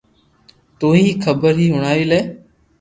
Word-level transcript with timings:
تو 0.79 0.87
ھي 0.97 1.05
خبر 1.25 1.53
ھي 1.61 1.67
ھڻاوي 1.75 2.05
لي 2.11 2.19